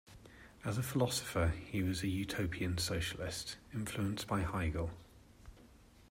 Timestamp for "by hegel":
4.25-4.89